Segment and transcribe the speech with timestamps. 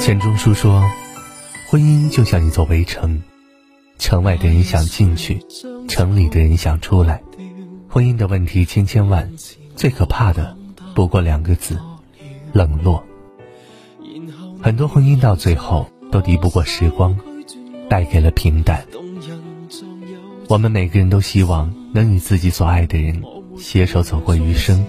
[0.00, 0.82] 钱钟书说
[1.68, 3.22] ：“婚姻就像一座围城，
[3.98, 5.38] 城外的人想进去，
[5.88, 7.20] 城里的人想出来。
[7.86, 9.30] 婚姻的问题千千万，
[9.76, 10.56] 最可怕的
[10.94, 11.78] 不过两个字：
[12.54, 13.04] 冷落。
[14.62, 17.14] 很多婚姻到最后都敌不过时光，
[17.90, 18.82] 带给了平淡。
[20.48, 23.22] 我们每个人都希望能与自己所爱的人
[23.58, 24.82] 携手走过余生，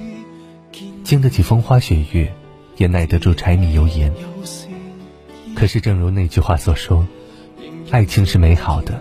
[1.04, 2.34] 经得起风花雪月，
[2.78, 4.09] 也耐得住柴米油盐。”
[5.61, 7.06] 可是，正如那句话所说，
[7.92, 9.00] 爱情是美好的，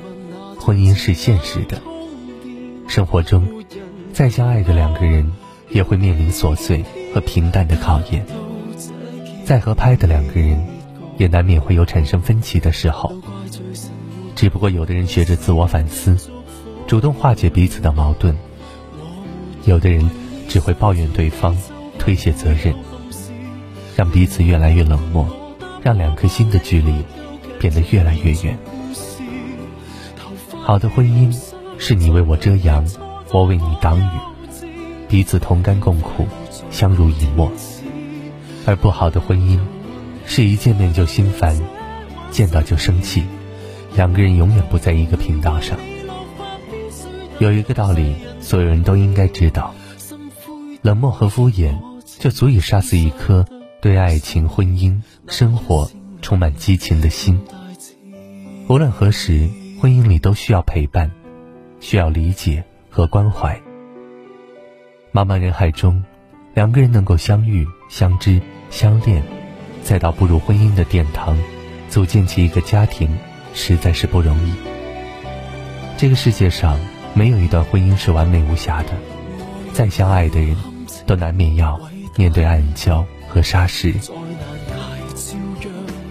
[0.59, 1.81] 婚姻是现实的。
[2.87, 3.49] 生活中，
[4.13, 5.33] 再相爱的两个人，
[5.71, 8.23] 也会面临琐碎和平淡的考验；
[9.43, 10.63] 再合拍的两个人，
[11.17, 13.11] 也难免会有产生分歧的时候。
[14.37, 16.15] 只不过，有的人学着自我反思，
[16.87, 18.35] 主动化解彼此的矛盾；
[19.65, 20.11] 有的人
[20.47, 21.57] 只会抱怨对方，
[21.99, 22.75] 推卸责任，
[23.97, 25.27] 让彼此越来越冷漠。
[25.83, 26.93] 让两颗心的距离
[27.59, 28.59] 变得越来越远。
[30.63, 31.35] 好的婚姻
[31.79, 32.87] 是你为我遮阳，
[33.33, 34.19] 我为你挡雨，
[35.09, 36.27] 彼此同甘共苦，
[36.71, 37.49] 相濡以沫；
[38.67, 39.59] 而不好的婚姻
[40.27, 41.57] 是一见面就心烦，
[42.31, 43.25] 见到就生气，
[43.97, 45.79] 两个人永远不在一个频道上。
[47.39, 49.75] 有一个道理，所有人都应该知道：
[50.83, 51.75] 冷漠和敷衍
[52.19, 53.47] 就足以杀死一颗。
[53.81, 57.41] 对爱情、婚姻、生活充满激情的心，
[58.69, 59.49] 无论何时，
[59.81, 61.11] 婚姻里都需要陪伴，
[61.81, 63.59] 需要理解和关怀。
[65.15, 66.05] 茫茫人海中，
[66.53, 68.39] 两个人能够相遇、相知、
[68.69, 69.23] 相恋，
[69.83, 71.39] 再到步入婚姻的殿堂，
[71.89, 73.09] 组建起一个家庭，
[73.55, 74.53] 实在是不容易。
[75.97, 76.79] 这个世界上
[77.15, 78.91] 没有一段婚姻是完美无瑕的，
[79.73, 80.55] 再相爱的人，
[81.07, 81.81] 都难免要
[82.19, 83.03] 面对暗礁。
[83.33, 83.95] 和沙石。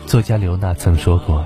[0.07, 1.45] 作家刘娜曾说过：“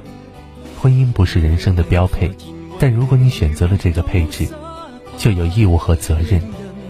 [0.79, 2.31] 婚姻不是人生的标配，
[2.79, 4.47] 但如果你选择了这个配置，
[5.17, 6.41] 就有义务和责任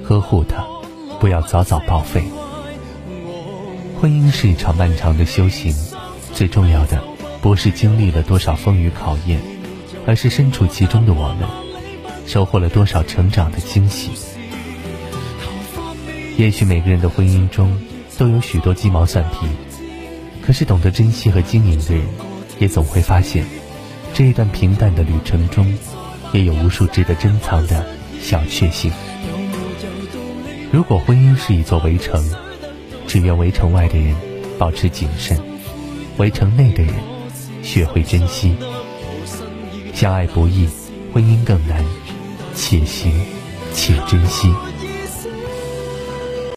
[0.03, 0.63] 呵护它，
[1.19, 2.21] 不要早早报废。”
[3.99, 5.73] 婚姻是一场漫长的修行，
[6.33, 7.01] 最重要的
[7.41, 9.39] 不是经历了多少风雨考验，
[10.05, 11.47] 而是身处其中的我们，
[12.27, 14.11] 收获了多少成长的惊喜。
[16.35, 17.77] 也许每个人的婚姻中，
[18.17, 19.47] 都有许多鸡毛蒜皮，
[20.41, 22.05] 可是懂得珍惜和经营的人，
[22.59, 23.45] 也总会发现，
[24.13, 25.75] 这一段平淡的旅程中，
[26.31, 27.85] 也有无数值得珍藏的
[28.21, 28.91] 小确幸。
[30.71, 32.23] 如果婚姻是一座围城，
[33.07, 34.15] 只愿围城外的人
[34.57, 35.39] 保持谨慎，
[36.17, 36.93] 围城内的人
[37.61, 38.55] 学会珍惜。
[39.93, 40.67] 相爱不易，
[41.13, 41.83] 婚姻更难，
[42.55, 43.11] 且行
[43.73, 44.53] 且珍惜。